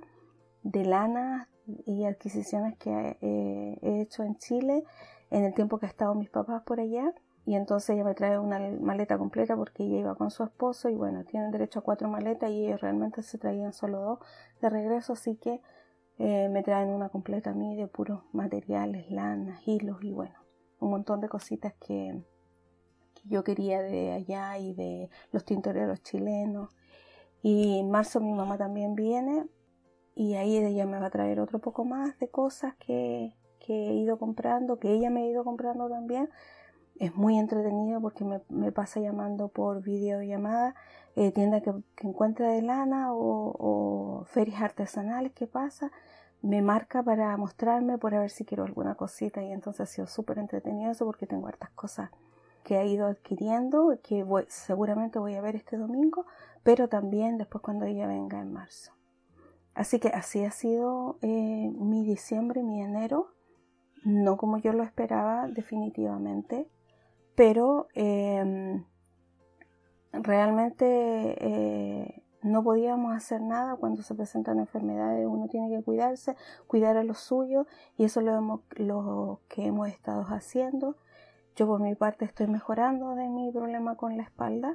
[0.63, 1.49] de lana
[1.87, 4.85] y adquisiciones que eh, he hecho en Chile
[5.31, 7.15] en el tiempo que ha estado mis papás por allá
[7.45, 10.95] y entonces ella me trae una maleta completa porque ella iba con su esposo y
[10.95, 14.19] bueno, tienen derecho a cuatro maletas y ellos realmente se traían solo dos
[14.61, 15.61] de regreso, así que
[16.19, 20.35] eh, me traen una completa a mí de puros materiales, lanas, hilos y bueno,
[20.79, 22.23] un montón de cositas que,
[23.25, 26.71] yo quería de allá y de los tintoreros chilenos.
[27.43, 29.47] Y en marzo mi mamá también viene
[30.15, 33.95] y ahí ella me va a traer otro poco más de cosas que, que he
[33.95, 36.29] ido comprando, que ella me ha ido comprando también
[36.99, 40.75] es muy entretenido porque me, pasa llamando por videollamada,
[41.17, 41.73] eh, tienda que,
[42.03, 45.91] encuentra de lana o, ferias artesanales que pasa,
[46.43, 50.39] me marca para mostrarme, por ver si quiero alguna cosita y entonces ha sido súper
[50.39, 52.11] entretenido eso porque tengo hartas cosas
[52.65, 56.27] que he ido adquiriendo, que seguramente voy a ver este domingo,
[56.63, 58.93] pero también después cuando ella venga en marzo.
[59.75, 63.33] Así que así ha sido eh, mi diciembre, mi enero,
[64.05, 66.69] no como yo lo esperaba definitivamente
[67.35, 68.85] pero em,
[70.13, 76.97] realmente eh, no podíamos hacer nada cuando se presentan enfermedades, uno tiene que cuidarse, cuidar
[76.97, 77.67] a los suyos
[77.97, 80.97] y eso es lo, lo que hemos estado haciendo.
[81.55, 84.75] Yo por mi parte estoy mejorando de mi problema con la espalda,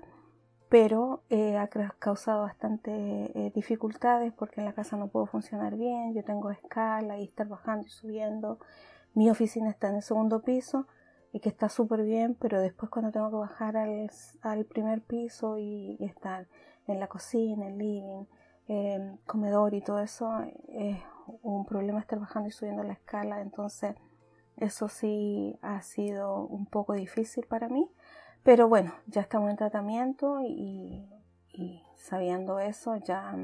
[0.69, 6.13] pero eh, ha causado bastante eh, dificultades porque en la casa no puedo funcionar bien,
[6.13, 8.59] yo tengo escala y estar bajando y subiendo.
[9.13, 10.87] Mi oficina está en el segundo piso,
[11.33, 14.09] y que está súper bien, pero después cuando tengo que bajar al,
[14.41, 16.47] al primer piso y, estar
[16.87, 18.25] en la cocina, el living,
[18.69, 20.29] eh, comedor y todo eso,
[20.69, 20.97] es
[21.41, 23.95] un problema estar bajando y subiendo la escala, entonces
[24.55, 27.91] eso sí ha sido un poco difícil para mí,
[28.43, 31.05] pero bueno, ya estamos en tratamiento y,
[31.95, 33.35] sabiendo eso ya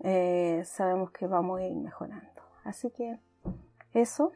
[0.00, 2.42] eh, sabemos que vamos a ir mejorando.
[2.64, 3.18] Así que
[3.92, 4.32] eso,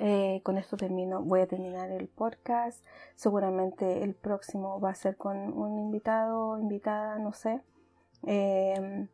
[0.00, 2.84] eh, con esto termino, voy a terminar el podcast.
[3.14, 7.60] Seguramente el próximo va a ser con un invitado, invitada, no sé.
[8.22, 9.08] Em,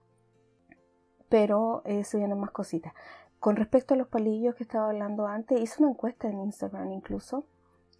[1.29, 2.93] pero eh, se vienen más cositas.
[3.39, 7.45] Con respecto a los palillos que estaba hablando antes, hice una encuesta en Instagram incluso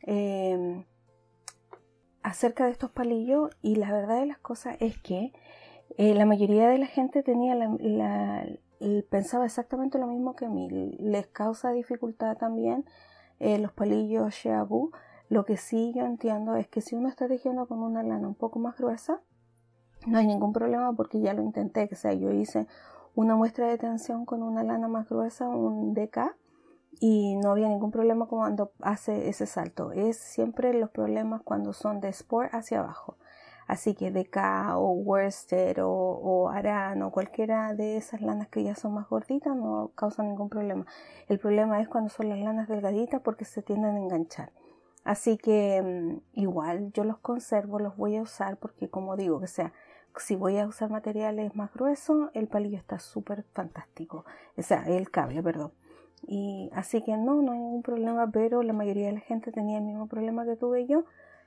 [0.03, 0.85] em,
[2.23, 5.33] acerca de estos palillos y la verdad de las cosas es que
[5.99, 8.47] Eh, la mayoría de la gente tenía la,
[9.09, 10.69] pensaba exactamente lo mismo que mí.
[10.71, 12.85] Les causa dificultad también
[13.39, 14.91] eh, los palillos Sheabu.
[15.29, 18.35] Lo que sí yo entiendo es que si uno está tejiendo con una lana un
[18.35, 19.21] poco más gruesa,
[20.07, 21.89] no hay ningún problema porque ya lo intenté.
[21.89, 22.67] Que sea, yo hice
[23.15, 26.35] una muestra de tensión con una lana más gruesa, un DK,
[27.01, 29.93] y no había ningún problema cuando hace ese salto.
[29.93, 33.17] Es siempre los problemas cuando son de sport hacia abajo.
[33.71, 38.75] Así que DK o Worsted o, o Aran o cualquiera de esas lanas que ya
[38.75, 40.87] son más gorditas no causa ningún problema.
[41.29, 44.51] El problema es cuando son las lanas delgaditas porque se tienden a enganchar.
[45.05, 49.47] Así que mm, igual yo los conservo, los voy a usar porque como digo, que
[49.47, 49.73] sea,
[50.17, 54.25] si voy a usar materiales más gruesos, el palillo está súper fantástico.
[54.57, 55.71] O sea, el cable, perdón.
[56.27, 59.79] Y así que no, no hay ningún problema, pero la mayoría de la gente tenía
[59.79, 61.05] el mismo problema que tuve yo.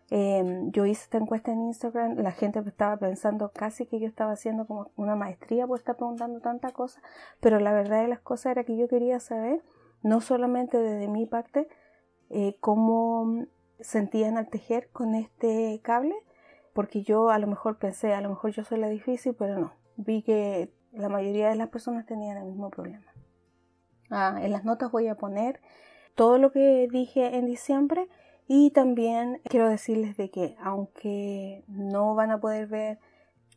[0.10, 4.34] Em, yo hice esta encuesta en Instagram, la gente estaba pensando casi que yo estaba
[4.34, 7.02] haciendo como una maestría por estar preguntando tantas cosas,
[7.40, 9.64] pero la verdad de las cosas era que yo quería saber,
[10.02, 11.68] no solamente desde mi parte,
[12.30, 13.46] eh, cómo
[13.80, 16.16] sentían al tejer con este cable,
[16.74, 19.74] porque yo a lo mejor pensé, a lo mejor yo soy la difícil, pero no,
[19.96, 23.06] vi que la mayoría de las personas tenían el mismo problema.
[24.10, 25.60] Ah, en las notas voy a poner
[26.14, 28.08] todo lo que dije en diciembre
[28.48, 33.00] y también quiero decirles de que aunque no van a poder ver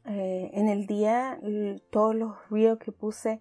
[0.05, 1.39] eh, en el día
[1.91, 3.41] todos los reels que puse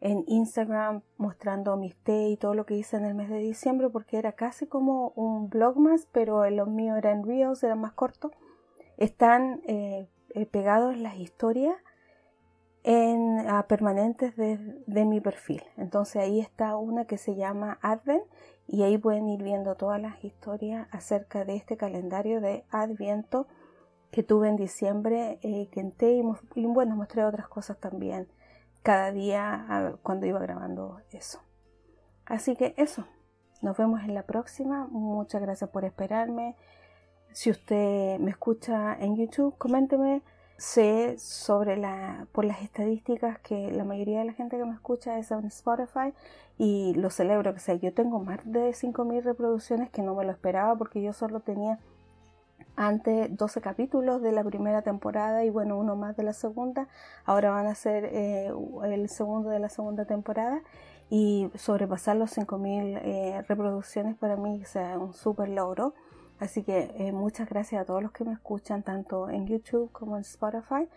[0.00, 3.88] en Instagram mostrando mis té y todo lo que hice en el mes de diciembre
[3.90, 8.32] porque era casi como un blog más pero los míos eran reels, eran más cortos
[8.96, 11.76] están eh, eh, pegados las historias
[12.82, 15.62] en permanentes de, de, mi perfil.
[15.76, 18.24] Entonces ahí está una que se llama Advent
[18.72, 23.48] y ahí pueden ir viendo todas las historias acerca de este calendario de Adviento
[24.12, 26.22] que tuve en diciembre, eh, que enté y,
[26.54, 28.28] y, bueno, mostré otras cosas también
[28.82, 31.40] cada día cuando iba grabando eso.
[32.26, 33.06] Así que eso,
[33.60, 34.86] nos vemos en la próxima.
[34.88, 36.54] Muchas gracias por esperarme.
[37.32, 40.22] Si usted me escucha en YouTube, coménteme
[40.60, 45.18] sé sobre la, por las estadísticas que la mayoría de la gente que me escucha
[45.18, 46.12] es en Spotify
[46.58, 50.32] y lo celebro, que sea, yo tengo más de 5.000 reproducciones que no me lo
[50.32, 51.78] esperaba porque yo solo tenía
[52.76, 56.88] antes 12 capítulos de la primera temporada y bueno, uno más de la segunda,
[57.24, 58.52] ahora van a ser eh,
[58.84, 60.60] el segundo de la segunda temporada
[61.08, 65.94] y sobrepasar los 5.000 eh, reproducciones para mí es un súper logro.
[66.40, 70.16] Así que eh, muchas gracias a todos los que me escuchan, tanto en YouTube como
[70.16, 70.88] en Spotify.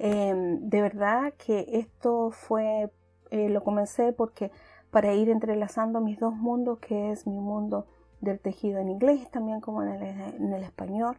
[0.00, 2.90] Em, de verdad que esto fue,
[3.30, 4.50] eh, lo comencé porque
[4.90, 7.86] para ir entrelazando mis dos mundos, que es mi mundo
[8.20, 11.16] del tejido en inglés, también como en el, español,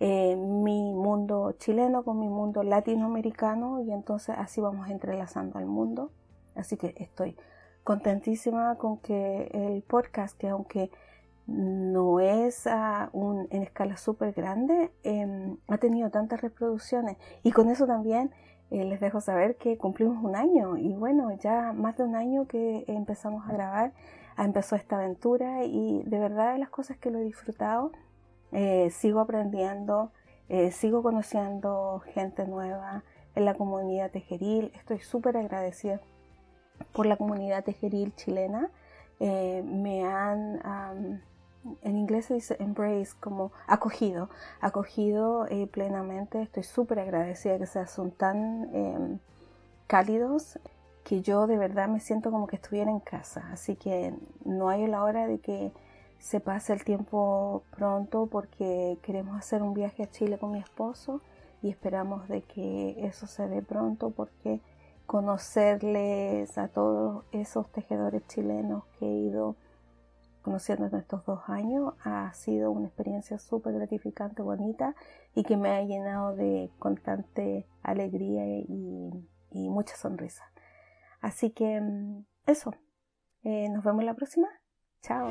[0.00, 6.10] eh, mi mundo chileno con mi mundo latinoamericano, y entonces así vamos entrelazando al mundo.
[6.56, 7.36] Así que estoy
[7.84, 10.90] contentísima con que el podcast, que aunque
[11.46, 12.68] no es
[13.12, 17.16] un, en escala súper grande, em, ha tenido tantas reproducciones.
[17.42, 18.30] Y con eso también
[18.70, 20.76] eh, les dejo saber que cumplimos un año.
[20.76, 23.92] Y bueno, ya más de un año que empezamos a grabar,
[24.38, 25.64] empezó esta aventura.
[25.64, 27.92] Y de verdad las cosas que lo he disfrutado,
[28.52, 30.12] eh, sigo aprendiendo,
[30.48, 36.00] eh, sigo conociendo gente nueva en la comunidad tejeril, estoy súper agradecida
[36.92, 38.70] por la comunidad tejeril chilena.
[39.20, 41.22] me han
[41.82, 44.30] en inglés se dice embrace, como acogido,
[44.60, 46.42] acogido eh, plenamente.
[46.42, 49.18] Estoy súper agradecida que sean son tan em,
[49.86, 50.58] cálidos
[51.04, 53.48] que yo de verdad me siento como que estuviera en casa.
[53.52, 55.72] Así que no hay la hora de que
[56.18, 61.20] se pase el tiempo pronto porque queremos hacer un viaje a Chile con mi esposo
[61.62, 64.60] y esperamos de que eso se dé pronto porque
[65.06, 69.56] conocerles a todos esos tejedores chilenos que he ido
[70.50, 74.96] conociendo en estos dos años ha sido una experiencia súper gratificante, bonita
[75.32, 80.42] y que me ha llenado de constante alegría y, mucha sonrisa.
[81.20, 82.74] Así que mm, eso,
[83.44, 84.48] eh, nos vemos la próxima.
[85.02, 85.30] Chao.